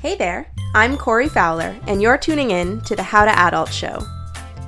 [0.00, 4.02] Hey there, I'm Corey Fowler, and you're tuning in to the How to Adult Show.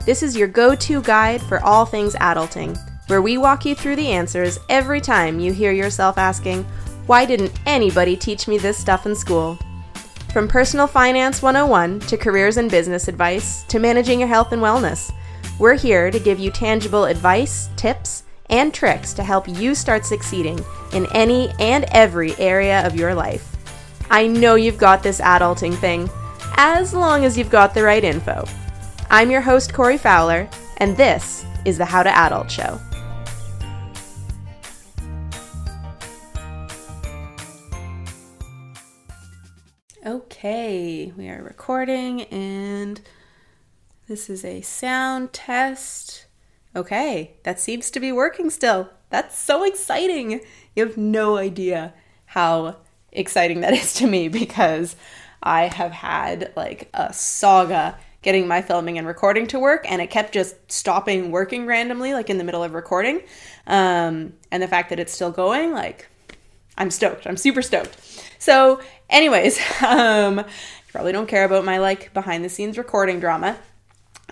[0.04, 2.76] This is your go to guide for all things adulting,
[3.08, 6.64] where we walk you through the answers every time you hear yourself asking,
[7.06, 9.58] Why didn't anybody teach me this stuff in school?
[10.34, 15.14] From personal finance 101 to careers and business advice to managing your health and wellness,
[15.58, 20.62] we're here to give you tangible advice, tips, and tricks to help you start succeeding
[20.92, 23.51] in any and every area of your life.
[24.10, 26.10] I know you've got this adulting thing,
[26.56, 28.44] as long as you've got the right info.
[29.10, 32.78] I'm your host, Corey Fowler, and this is the How to Adult Show.
[40.04, 43.00] Okay, we are recording, and
[44.08, 46.26] this is a sound test.
[46.74, 48.90] Okay, that seems to be working still.
[49.10, 50.40] That's so exciting.
[50.74, 51.94] You have no idea
[52.26, 52.78] how
[53.12, 54.96] exciting that is to me because
[55.42, 60.08] I have had like a saga getting my filming and recording to work and it
[60.08, 63.20] kept just stopping working randomly like in the middle of recording.
[63.66, 66.08] Um, and the fact that it's still going like
[66.78, 67.26] i'm stoked.
[67.26, 67.96] I'm super stoked.
[68.38, 70.44] So anyways um, you
[70.92, 73.58] probably don't care about my like behind the scenes recording drama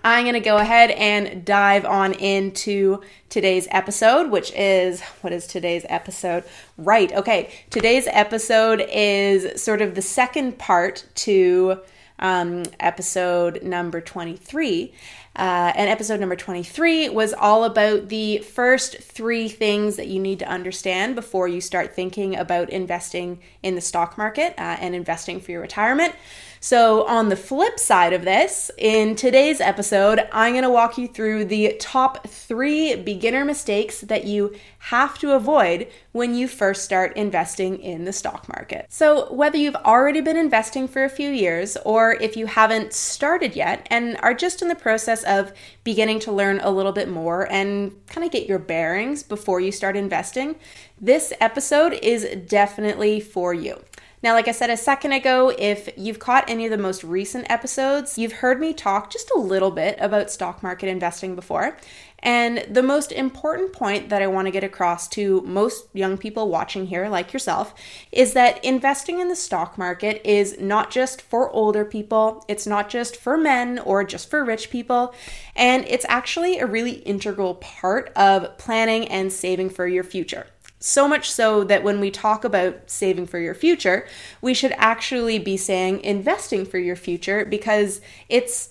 [0.03, 5.47] I'm going to go ahead and dive on into today's episode, which is what is
[5.47, 6.45] today's episode?
[6.79, 7.13] Right.
[7.13, 7.51] Okay.
[7.69, 11.81] Today's episode is sort of the second part to
[12.19, 14.93] um, episode number 23.
[15.37, 20.41] Uh, and episode number 23 was all about the first three things that you need
[20.41, 25.41] to understand before you start thinking about investing in the stock market uh, and investing
[25.41, 26.15] for your retirement.
[26.63, 31.09] So, on the flip side of this, in today's episode, I'm going to walk you
[31.09, 37.17] through the top three beginner mistakes that you have to avoid when you first start
[37.17, 38.85] investing in the stock market.
[38.91, 43.57] So, whether you've already been investing for a few years or if you haven't started
[43.57, 47.51] yet and are just in the process of beginning to learn a little bit more
[47.51, 50.57] and kind of get your bearings before you start investing,
[51.01, 53.83] this episode is definitely for you.
[54.23, 57.51] Now, like I said a second ago, if you've caught any of the most recent
[57.51, 61.79] episodes, you've heard me talk just a little bit about stock market investing before.
[62.19, 66.51] And the most important point that I want to get across to most young people
[66.51, 67.75] watching here, like yourself,
[68.13, 72.91] is that investing in the stock market is not just for older people, it's not
[72.91, 75.15] just for men or just for rich people,
[75.57, 80.47] and it's actually a really integral part of planning and saving for your future.
[80.81, 84.07] So much so that when we talk about saving for your future,
[84.41, 88.71] we should actually be saying investing for your future because it's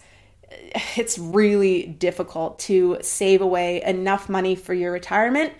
[0.98, 5.54] it's really difficult to save away enough money for your retirement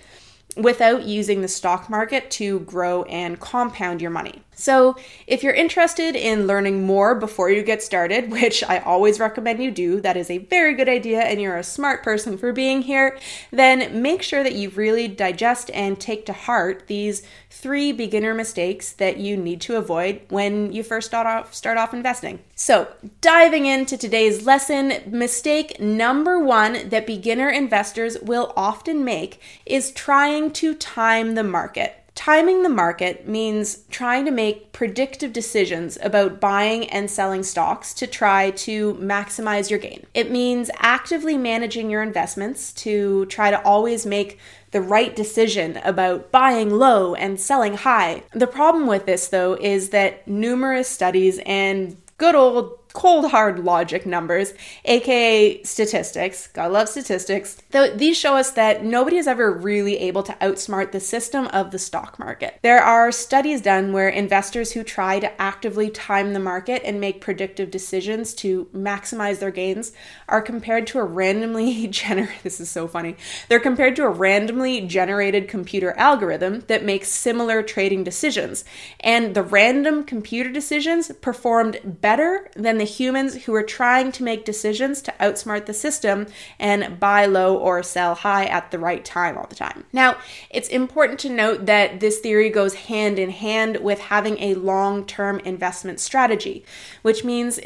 [0.58, 4.42] without using the stock market to grow and compound your money.
[4.56, 9.64] So, if you're interested in learning more before you get started, which I always recommend
[9.64, 12.82] you do, that is a very good idea and you're a smart person for being
[12.82, 13.18] here,
[13.52, 18.92] then make sure that you really digest and take to heart these three beginner mistakes
[18.94, 22.40] that you need to avoid when you first start off start off investing.
[22.56, 22.88] So,
[23.22, 30.52] diving into today's lesson, mistake number 1 that beginner investors will often make is trying
[30.52, 31.99] to time the market.
[32.20, 38.06] Timing the market means trying to make predictive decisions about buying and selling stocks to
[38.06, 40.06] try to maximize your gain.
[40.14, 44.38] It means actively managing your investments to try to always make
[44.72, 48.24] the right decision about buying low and selling high.
[48.34, 54.06] The problem with this, though, is that numerous studies and good old cold hard logic
[54.06, 54.54] numbers,
[54.86, 56.48] aka statistics.
[56.48, 57.58] God love statistics.
[57.72, 61.72] Though these show us that nobody is ever really able to outsmart the system of
[61.72, 62.60] the stock market.
[62.62, 67.22] There are studies done where investors who try to actively time the market and make
[67.22, 69.92] predictive decisions to maximize their gains
[70.28, 73.16] are compared to a randomly generated this is so funny.
[73.48, 78.66] They're compared to a randomly generated computer algorithm that makes similar trading decisions.
[79.00, 84.46] And the random computer decisions performed better than the humans who are trying to make
[84.46, 86.28] decisions to outsmart the system
[86.60, 89.86] and buy low or sell high at the right time all the time.
[89.94, 90.18] Now,
[90.50, 95.06] it's important to note that this theory goes hand in hand with having a long
[95.06, 96.66] term investment strategy,
[97.02, 97.60] which means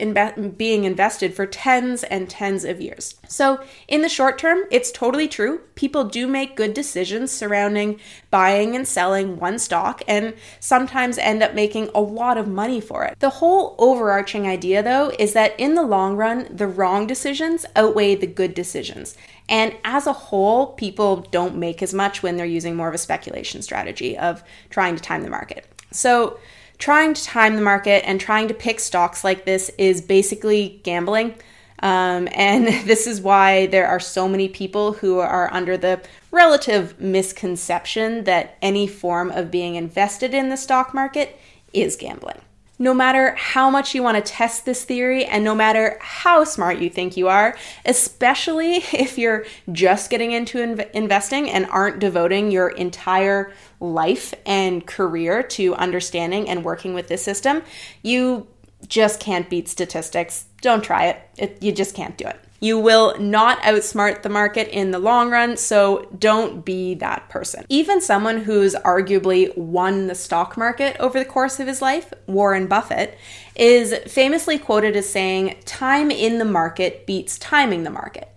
[0.58, 3.16] being invested for tens and tens of years.
[3.28, 5.62] So, in the short term, it's totally true.
[5.76, 8.00] People do make good decisions surrounding
[8.30, 13.04] buying and selling one stock and sometimes end up making a lot of money for
[13.04, 13.20] it.
[13.20, 17.66] The whole overarching idea, though, though, is that in the long run, the wrong decisions
[17.76, 19.18] outweigh the good decisions.
[19.50, 23.00] And as a whole, people don't make as much when they're using more of a
[23.00, 25.68] speculation strategy of trying to time the market.
[25.92, 26.40] So,
[26.78, 31.36] trying to time the market and trying to pick stocks like this is basically gambling.
[31.82, 36.02] Um, and this is why there are so many people who are under the
[36.32, 41.38] relative misconception that any form of being invested in the stock market
[41.74, 42.42] is gambling.
[42.80, 46.80] No matter how much you want to test this theory, and no matter how smart
[46.80, 47.56] you think you are,
[47.86, 54.86] especially if you're just getting into inv- investing and aren't devoting your entire life and
[54.88, 57.62] career to understanding and working with this system,
[58.02, 58.48] you
[58.88, 60.46] just can't beat statistics.
[60.62, 61.22] Don't try it.
[61.38, 62.43] it you just can't do it.
[62.64, 67.66] You will not outsmart the market in the long run, so don't be that person.
[67.68, 72.68] Even someone who's arguably won the stock market over the course of his life, Warren
[72.68, 73.18] Buffett,
[73.58, 78.34] is famously quoted as saying, Time in the market beats timing the market.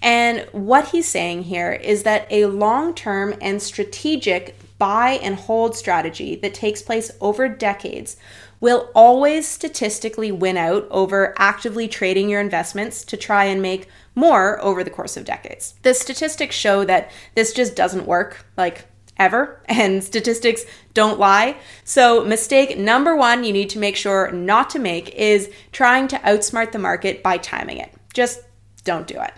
[0.00, 5.76] And what he's saying here is that a long term and strategic buy and hold
[5.76, 8.16] strategy that takes place over decades
[8.60, 14.62] will always statistically win out over actively trading your investments to try and make more
[14.62, 15.74] over the course of decades.
[15.82, 18.86] The statistics show that this just doesn't work, like
[19.16, 20.64] ever, and statistics
[20.94, 21.56] don't lie.
[21.84, 26.18] So, mistake number one you need to make sure not to make is trying to
[26.18, 27.92] outsmart the market by timing it.
[28.12, 28.40] Just
[28.84, 29.32] don't do it.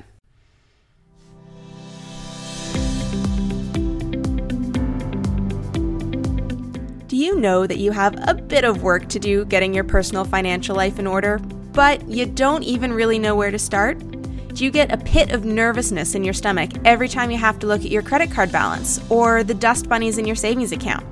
[7.21, 10.75] You know that you have a bit of work to do getting your personal financial
[10.75, 11.39] life in order,
[11.73, 13.99] but you don't even really know where to start?
[14.55, 17.67] Do you get a pit of nervousness in your stomach every time you have to
[17.67, 21.05] look at your credit card balance or the dust bunnies in your savings account?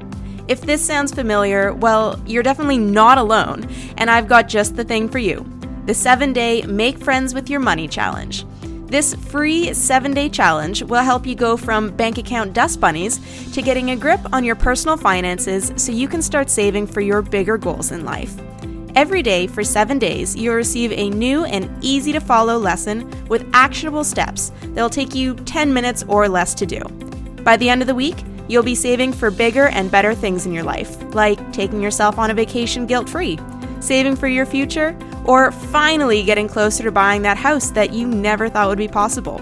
[0.49, 3.69] If this sounds familiar, well, you're definitely not alone,
[3.99, 5.47] and I've got just the thing for you
[5.85, 8.45] the seven day Make Friends with Your Money Challenge.
[8.89, 13.21] This free seven day challenge will help you go from bank account dust bunnies
[13.53, 17.21] to getting a grip on your personal finances so you can start saving for your
[17.21, 18.35] bigger goals in life.
[18.95, 23.47] Every day for seven days, you'll receive a new and easy to follow lesson with
[23.53, 26.81] actionable steps that'll take you 10 minutes or less to do.
[27.45, 30.53] By the end of the week, you'll be saving for bigger and better things in
[30.53, 33.39] your life, like taking yourself on a vacation guilt free,
[33.81, 34.99] saving for your future,
[35.29, 39.41] or finally getting closer to buying that house that you never thought would be possible.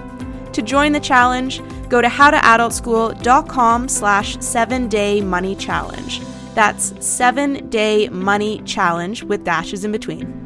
[0.53, 6.21] To join the challenge, go to howtoadultschool.com slash 7-day money challenge.
[6.55, 10.43] That's 7-day money challenge with dashes in between.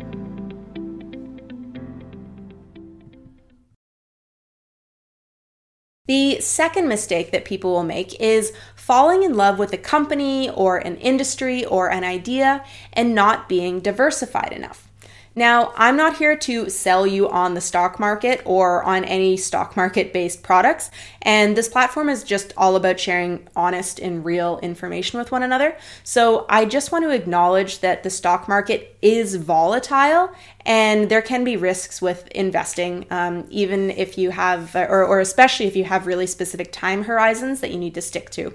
[6.07, 10.79] The second mistake that people will make is falling in love with a company or
[10.79, 14.91] an industry or an idea and not being diversified enough.
[15.37, 19.77] Now, I'm not here to sell you on the stock market or on any stock
[19.77, 20.91] market based products,
[21.23, 25.77] and this platform is just all about sharing honest and real information with one another.
[26.03, 30.33] So, I just want to acknowledge that the stock market is volatile
[30.67, 35.67] and there can be risks with investing, um, even if you have, or, or especially
[35.67, 38.53] if you have really specific time horizons that you need to stick to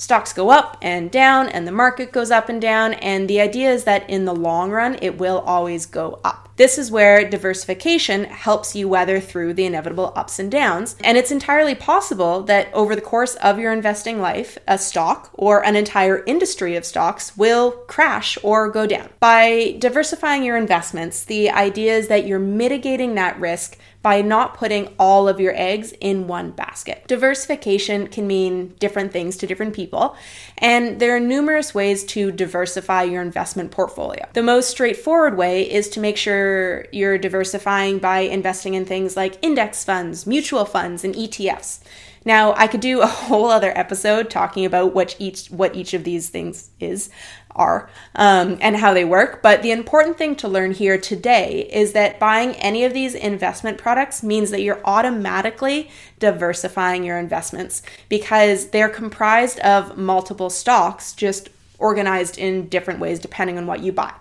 [0.00, 2.94] stocks go up and down and the market goes up and down.
[2.94, 6.48] And the idea is that in the long run, it will always go up.
[6.56, 10.96] This is where diversification helps you weather through the inevitable ups and downs.
[11.02, 15.64] And it's entirely possible that over the course of your investing life, a stock or
[15.64, 19.08] an entire industry of stocks will crash or go down.
[19.20, 24.88] By diversifying your investments, the idea is that you're mitigating that risk by not putting
[24.98, 27.06] all of your eggs in one basket.
[27.06, 30.16] Diversification can mean different things to different people,
[30.58, 34.26] and there are numerous ways to diversify your investment portfolio.
[34.32, 39.38] The most straightforward way is to make sure you're diversifying by investing in things like
[39.42, 41.80] index funds, mutual funds, and ETFs.
[42.24, 46.04] Now, I could do a whole other episode talking about what each what each of
[46.04, 47.10] these things is
[47.56, 49.42] are um, and how they work.
[49.42, 53.78] But the important thing to learn here today is that buying any of these investment
[53.78, 61.48] products means that you're automatically diversifying your investments because they're comprised of multiple stocks, just
[61.78, 64.12] organized in different ways depending on what you buy.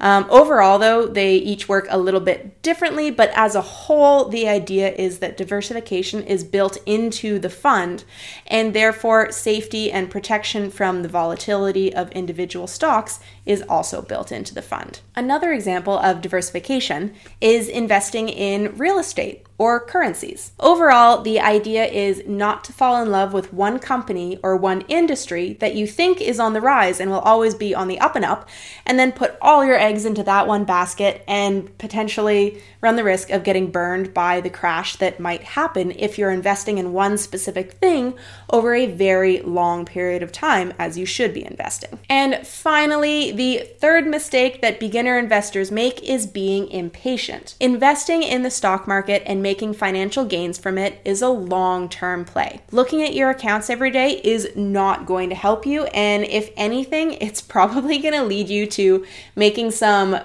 [0.00, 4.48] Um, overall, though, they each work a little bit differently, but as a whole, the
[4.48, 8.04] idea is that diversification is built into the fund,
[8.46, 14.54] and therefore, safety and protection from the volatility of individual stocks is also built into
[14.54, 15.00] the fund.
[15.16, 20.52] Another example of diversification is investing in real estate or currencies.
[20.60, 25.54] Overall, the idea is not to fall in love with one company or one industry
[25.54, 28.24] that you think is on the rise and will always be on the up and
[28.24, 28.48] up,
[28.86, 33.30] and then put all your eggs into that one basket and potentially run the risk
[33.30, 37.72] of getting burned by the crash that might happen if you're investing in one specific
[37.72, 38.14] thing
[38.50, 41.98] over a very long period of time, as you should be investing.
[42.08, 47.56] And finally, the third mistake that beginner investors make is being impatient.
[47.58, 52.22] Investing in the stock market and making financial gains from it is a long term
[52.22, 52.60] play.
[52.70, 57.12] Looking at your accounts every day is not going to help you, and if anything,
[57.26, 60.18] it's probably going to lead you to making some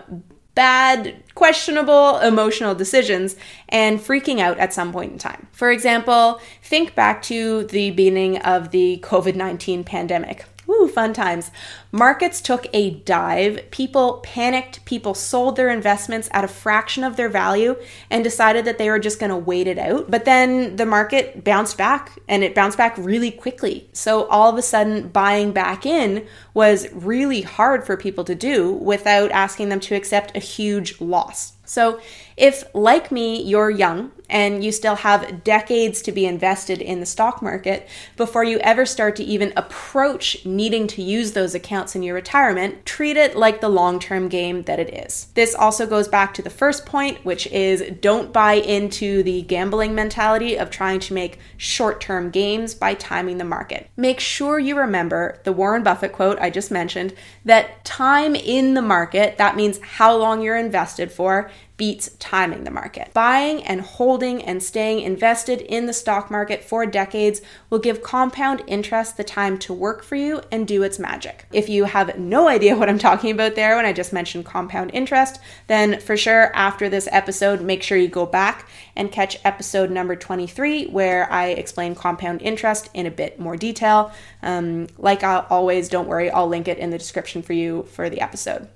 [0.55, 3.37] bad, questionable emotional decisions
[3.69, 5.47] and freaking out at some point in time.
[5.53, 10.43] For example, think back to the beginning of the COVID 19 pandemic.
[10.67, 11.49] Woo, fun times.
[11.95, 13.69] Markets took a dive.
[13.69, 14.83] People panicked.
[14.83, 17.75] People sold their investments at a fraction of their value
[18.09, 20.09] and decided that they were just going to wait it out.
[20.09, 23.87] But then the market bounced back and it bounced back really quickly.
[23.93, 28.71] So all of a sudden, buying back in was really hard for people to do
[28.71, 31.53] without asking them to accept a huge loss.
[31.65, 31.99] So,
[32.37, 37.05] if, like me, you're young and you still have decades to be invested in the
[37.07, 42.03] stock market before you ever start to even approach needing to use those accounts in
[42.03, 45.27] your retirement, treat it like the long term game that it is.
[45.33, 49.93] This also goes back to the first point, which is don't buy into the gambling
[49.93, 53.89] mentality of trying to make short term gains by timing the market.
[53.97, 57.13] Make sure you remember the Warren Buffett quote I just mentioned
[57.45, 62.71] that time in the market, that means how long you're invested for, beats timing the
[62.71, 63.11] market.
[63.13, 68.61] Buying and holding and staying invested in the stock market for decades will give compound
[68.67, 71.45] interest the time to work for you and do its magic.
[71.51, 74.91] If you have no idea what I'm talking about there when I just mentioned compound
[74.93, 79.89] interest, then for sure after this episode, make sure you go back and catch episode
[79.89, 84.11] number 23 where I explain compound interest in a bit more detail.
[84.43, 88.09] Um, like I always, don't worry, I'll link it in the description for you for
[88.09, 88.67] the episode.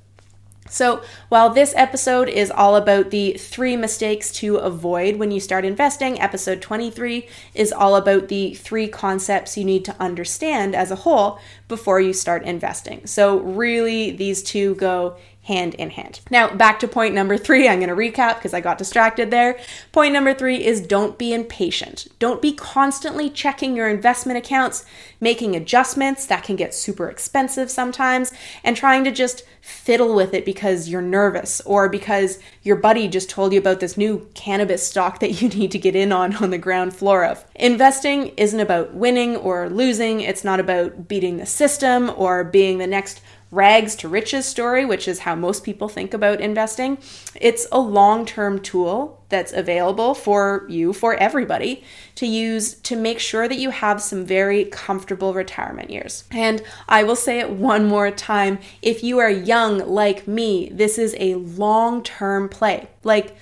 [0.70, 5.66] So, while this episode is all about the three mistakes to avoid when you start
[5.66, 10.98] investing, episode 23 is all about the three concepts you need to understand as a
[10.98, 13.06] whole before you start investing.
[13.08, 15.18] So, really, these two go
[15.48, 16.20] hand in hand.
[16.30, 17.70] Now, back to point number three.
[17.70, 19.58] I'm going to recap because I got distracted there.
[19.94, 22.08] Point number three is don't be impatient.
[22.20, 24.86] Don't be constantly checking your investment accounts,
[25.22, 30.44] making adjustments that can get super expensive sometimes, and trying to just fiddle with it
[30.44, 35.20] because you're nervous or because your buddy just told you about this new cannabis stock
[35.20, 37.46] that you need to get in on on the ground floor of.
[37.56, 42.88] Investing isn't about winning or losing, it's not about beating the system or being the
[42.88, 46.98] next rags to riches story, which is how most people think about investing.
[47.36, 51.84] It's a long term tool that's available for you, for everybody,
[52.16, 56.24] to use to make sure that you have some very comfortable retirement years.
[56.32, 60.98] And I will say it one more time if you are young like me, this
[60.98, 62.88] is a long term play.
[63.04, 63.36] Like,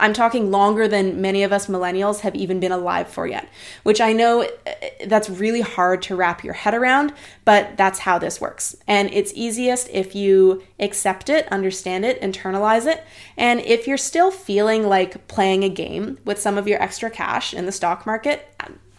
[0.00, 3.48] I'm talking longer than many of us millennials have even been alive for yet,
[3.82, 4.72] which I know uh,
[5.06, 7.12] that's really hard to wrap your head around,
[7.44, 8.74] but that's how this works.
[8.88, 13.04] And it's easiest if you accept it, understand it, internalize it.
[13.36, 17.54] And if you're still feeling like playing a game with some of your extra cash
[17.54, 18.52] in the stock market,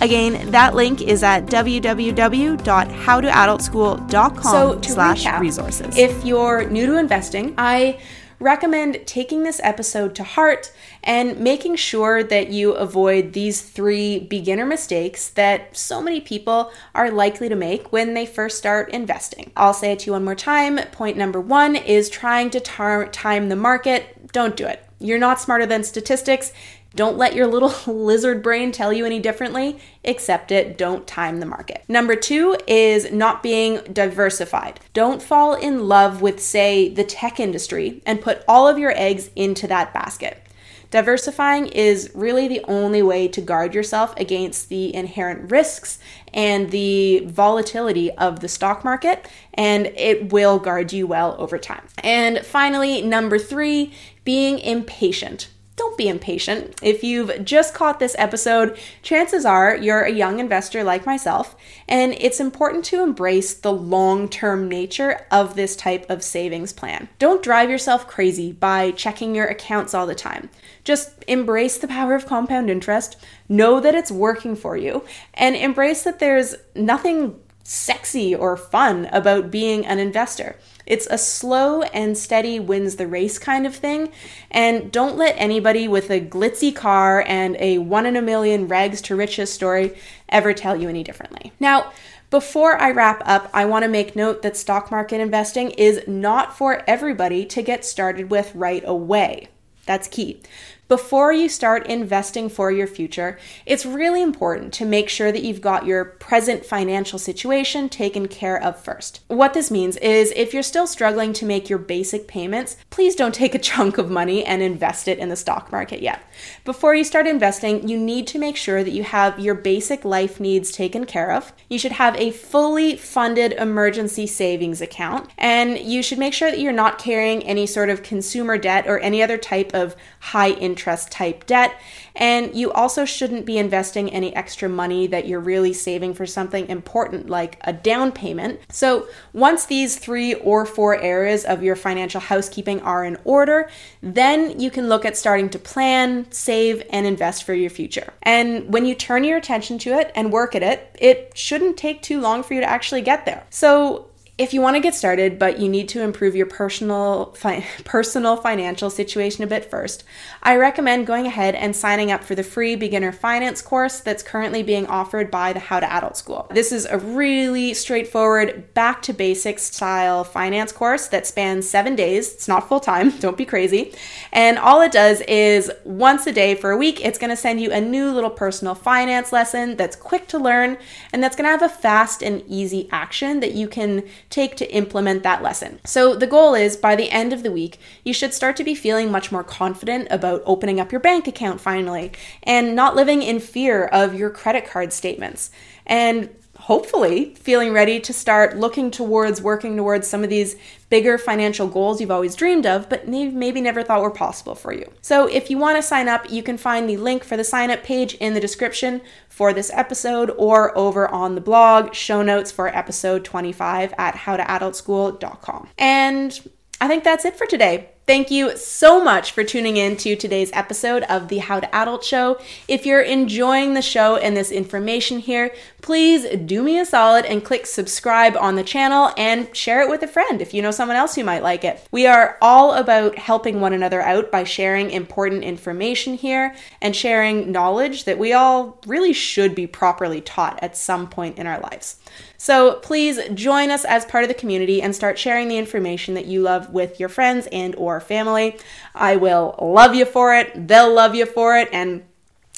[0.00, 5.96] Again, that link is at www.howtoadultschool.com so slash resources.
[5.96, 7.98] If you're new to investing, I
[8.40, 14.64] recommend taking this episode to heart and making sure that you avoid these three beginner
[14.64, 19.50] mistakes that so many people are likely to make when they first start investing.
[19.56, 20.78] I'll say it to you one more time.
[20.92, 24.32] Point number one is trying to tar- time the market.
[24.32, 26.52] Don't do it You're not smarter than statistics.
[26.94, 29.78] Don't let your little lizard brain tell you any differently.
[30.04, 30.78] Accept it.
[30.78, 31.84] Don't time the market.
[31.88, 34.80] Number two is not being diversified.
[34.94, 39.30] Don't fall in love with, say, the tech industry and put all of your eggs
[39.36, 40.42] into that basket.
[40.90, 45.98] Diversifying is really the only way to guard yourself against the inherent risks
[46.32, 51.86] and the volatility of the stock market, and it will guard you well over time.
[51.98, 53.92] And finally, number three,
[54.24, 56.78] being impatient don't be impatient.
[56.82, 61.56] If you've just caught this episode, chances are you're a young investor like myself,
[61.88, 67.08] and it's important to embrace the long term nature of this type of savings plan.
[67.18, 70.50] Don't drive yourself crazy by checking your accounts all the time.
[70.84, 73.16] Just embrace the power of compound interest,
[73.48, 75.04] know that it's working for you,
[75.34, 80.56] and embrace that there's nothing sexy or fun about being an investor.
[80.88, 84.10] It's a slow and steady wins the race kind of thing.
[84.50, 89.02] And don't let anybody with a glitzy car and a one in a million rags
[89.02, 89.96] to riches story
[90.30, 91.52] ever tell you any differently.
[91.60, 91.92] Now,
[92.30, 96.56] before I wrap up, I want to make note that stock market investing is not
[96.56, 99.48] for everybody to get started with right away.
[99.86, 100.40] That's key.
[100.88, 105.60] Before you start investing for your future, it's really important to make sure that you've
[105.60, 109.20] got your present financial situation taken care of first.
[109.28, 113.34] What this means is if you're still struggling to make your basic payments, please don't
[113.34, 116.22] take a chunk of money and invest it in the stock market yet.
[116.64, 120.40] Before you start investing, you need to make sure that you have your basic life
[120.40, 121.52] needs taken care of.
[121.68, 126.60] You should have a fully funded emergency savings account, and you should make sure that
[126.60, 130.77] you're not carrying any sort of consumer debt or any other type of high interest
[130.78, 131.80] interest type debt.
[132.14, 136.68] And you also shouldn't be investing any extra money that you're really saving for something
[136.68, 138.60] important like a down payment.
[138.70, 143.68] So, once these three or four areas of your financial housekeeping are in order,
[144.02, 148.12] then you can look at starting to plan, save, and invest for your future.
[148.22, 152.02] And when you turn your attention to it and work at it, it shouldn't take
[152.02, 153.44] too long for you to actually get there.
[153.50, 154.07] So,
[154.38, 158.36] if you want to get started, but you need to improve your personal fi- personal
[158.36, 160.04] financial situation a bit first,
[160.44, 164.62] I recommend going ahead and signing up for the free beginner finance course that's currently
[164.62, 166.46] being offered by the How to Adult School.
[166.52, 172.32] This is a really straightforward, back to basics style finance course that spans seven days.
[172.32, 173.92] It's not full time, don't be crazy.
[174.32, 177.60] And all it does is once a day for a week, it's going to send
[177.60, 180.78] you a new little personal finance lesson that's quick to learn
[181.12, 184.72] and that's going to have a fast and easy action that you can take to
[184.72, 185.80] implement that lesson.
[185.84, 188.74] So, the goal is by the end of the week, you should start to be
[188.74, 192.12] feeling much more confident about opening up your bank account finally
[192.42, 195.50] and not living in fear of your credit card statements.
[195.86, 200.56] And hopefully feeling ready to start looking towards working towards some of these
[200.90, 204.90] bigger financial goals you've always dreamed of, but maybe never thought were possible for you.
[205.00, 207.70] So, if you want to sign up, you can find the link for the sign
[207.70, 212.50] up page in the description for this episode or over on the blog, show notes
[212.50, 215.68] for episode 25 at howtoadultschool.com.
[215.78, 216.48] And
[216.80, 217.90] I think that's it for today.
[218.08, 222.02] Thank you so much for tuning in to today's episode of the How to Adult
[222.02, 222.40] Show.
[222.66, 227.44] If you're enjoying the show and this information here, please do me a solid and
[227.44, 230.96] click subscribe on the channel and share it with a friend if you know someone
[230.96, 231.86] else who might like it.
[231.90, 237.52] We are all about helping one another out by sharing important information here and sharing
[237.52, 242.00] knowledge that we all really should be properly taught at some point in our lives.
[242.40, 246.26] So please join us as part of the community and start sharing the information that
[246.26, 248.56] you love with your friends and or family.
[248.94, 250.68] I will love you for it.
[250.68, 252.04] They'll love you for it and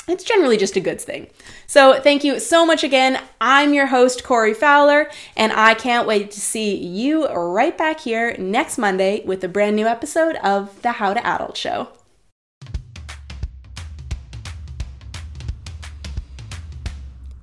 [0.07, 1.29] it's generally just a good thing.
[1.67, 3.23] So, thank you so much again.
[3.41, 8.35] I'm your host, Corey Fowler, and I can't wait to see you right back here
[8.39, 11.89] next Monday with a brand new episode of the How to Adult Show.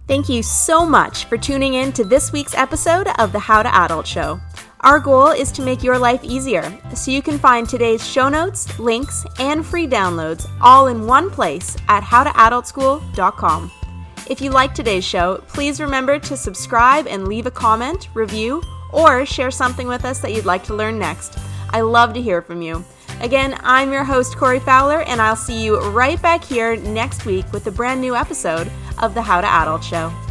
[0.07, 3.75] Thank you so much for tuning in to this week's episode of the How to
[3.75, 4.39] Adult Show.
[4.79, 6.63] Our goal is to make your life easier,
[6.95, 11.75] so you can find today's show notes, links, and free downloads all in one place
[11.89, 13.69] at howtoadultschool.com.
[14.29, 19.25] If you like today's show, please remember to subscribe and leave a comment, review, or
[19.25, 21.37] share something with us that you'd like to learn next.
[21.71, 22.85] I love to hear from you.
[23.19, 27.51] Again, I'm your host, Corey Fowler, and I'll see you right back here next week
[27.51, 30.26] with a brand new episode of the How to Adult Show.